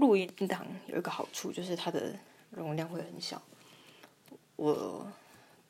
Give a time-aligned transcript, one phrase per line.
[0.00, 2.18] 录音档有一个好处，就是它的
[2.50, 3.40] 容量会很小。
[4.56, 5.06] 我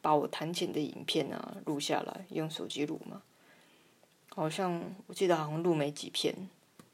[0.00, 3.22] 把我弹琴的影片啊录下来，用手机录嘛，
[4.30, 6.48] 好像我记得好像录没几片，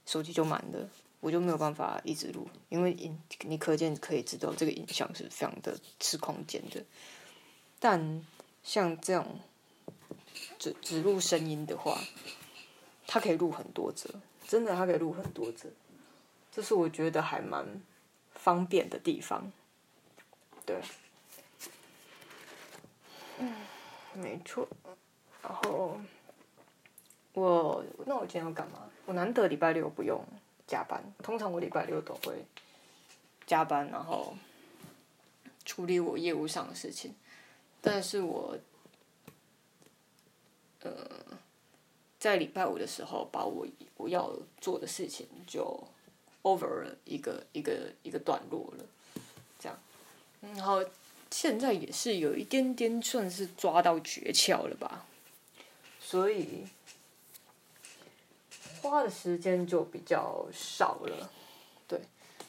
[0.04, 0.88] 手机就满了，
[1.20, 6.84] 我就没有办法一直录，因为影你可见可以知道这个影像是非常的吃空间的。
[7.78, 8.24] 但
[8.62, 9.26] 像这样
[10.58, 12.00] 只只录声音的话，
[13.06, 14.08] 它可以录很多则，
[14.48, 15.68] 真的它可以录很多则。
[16.56, 17.66] 这是我觉得还蛮
[18.32, 19.52] 方便的地方，
[20.64, 20.80] 对，
[23.38, 23.54] 嗯，
[24.14, 24.66] 没错。
[25.42, 26.00] 然后
[27.34, 28.88] 我那我今天要干嘛？
[29.04, 30.24] 我难得礼拜六不用
[30.66, 32.42] 加班，通常我礼拜六都会
[33.46, 34.34] 加班，然后
[35.66, 37.14] 处理我业务上的事情。
[37.82, 38.56] 但是我
[40.80, 40.90] 呃
[42.18, 43.66] 在礼拜五的时候，把我
[43.98, 45.86] 我要做的事情就。
[46.46, 48.84] Over 了一个一个一个段落了，
[49.58, 49.76] 这样，
[50.54, 50.84] 然后
[51.28, 55.04] 现在也是有一点点算是抓到诀窍了吧，
[56.00, 56.64] 所以
[58.80, 61.28] 花的时间就比较少了，
[61.88, 62.00] 对，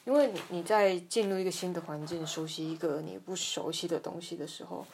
[0.06, 4.86] 因为你你在进入一个新的环境，熟悉一个你不熟悉的东西的时候，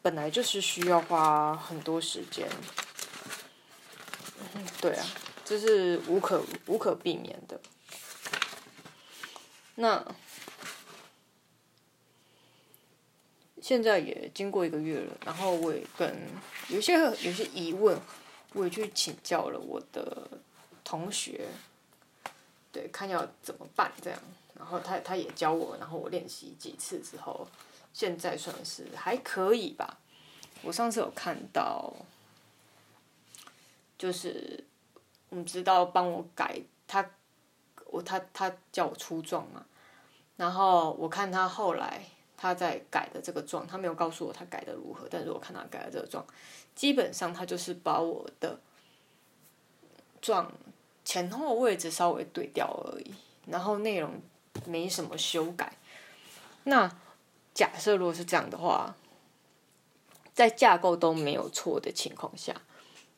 [0.00, 2.48] 本来就是需要花很多时间，
[4.80, 5.04] 对啊，
[5.44, 7.60] 这是无可无可避免的。
[9.74, 10.14] 那
[13.62, 16.14] 现在也经过一个月了，然后我也跟
[16.68, 17.98] 有些有些疑问，
[18.52, 20.28] 我也去请教了我的
[20.84, 21.48] 同学，
[22.70, 24.18] 对，看要怎么办这样，
[24.54, 27.48] 然后他他也教我，然后我练习几次之后，
[27.94, 29.98] 现在算是还可以吧。
[30.62, 31.94] 我上次有看到，
[33.96, 34.62] 就是
[35.30, 37.10] 我们知道帮我改他。
[37.92, 39.66] 我他他叫我出状嘛，
[40.36, 42.02] 然后我看他后来
[42.38, 46.24] 他在改的这个状，他没有告诉我他改的如何，但是我看他改的这个状，
[46.74, 48.58] 基本上他就是把我的
[50.22, 50.50] 状
[51.04, 53.12] 前后位置稍微对调而已，
[53.46, 54.10] 然后内容
[54.64, 55.74] 没什么修改。
[56.64, 56.90] 那
[57.52, 58.96] 假设如果是这样的话，
[60.32, 62.56] 在架构都没有错的情况下，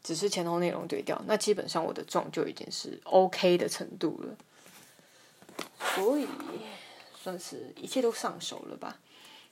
[0.03, 4.35] 只是前后内容对调，那基本上我的状就已经是 OK 的程度了。
[5.94, 6.27] 所以
[7.16, 8.99] 算是一切都上手了吧？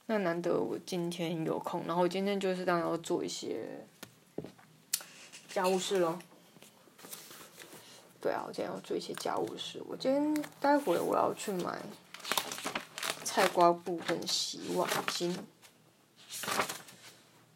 [0.06, 3.86] 那难得我今天有空，然后今天就是当然要做一些
[5.48, 6.18] 家务事喽。
[8.20, 9.82] 对啊，我今天要做一些家务事。
[9.86, 11.80] 我今天待会我要去买
[13.24, 15.34] 菜瓜布跟洗碗巾，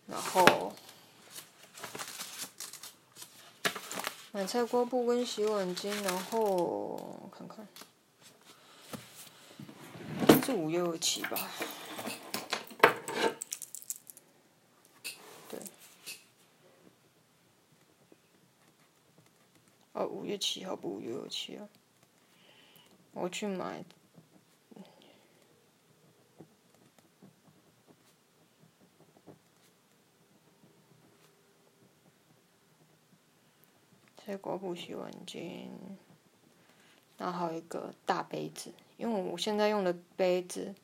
[0.07, 0.73] 然后
[4.33, 7.67] 买菜瓜布跟洗碗巾，然后看看。
[10.47, 11.51] 是五月二七吧？
[15.49, 15.59] 对，
[19.93, 21.69] 哦，五月七号不五月二七啊？
[23.11, 23.85] 我去买
[34.17, 35.67] 菜瓜布洗碗巾，
[37.19, 38.73] 然后一个大杯子。
[38.97, 40.75] 因为我现在用的杯子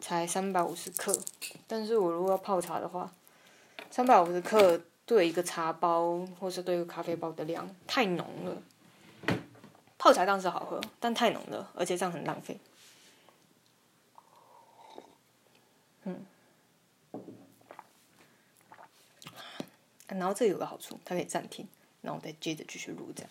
[0.00, 1.18] 才三百五十克，
[1.66, 3.12] 但是我如果要泡茶的话，
[3.90, 8.62] 三百五十克对一个茶包或是对一个咖啡包的量太浓了。
[9.96, 12.58] 泡茶当然是好喝，但太浓了，而且这样很浪费。
[16.04, 16.24] 嗯，
[20.06, 21.66] 然后这有个好处，它可以暂停，
[22.02, 23.30] 然后再接着继续录这样。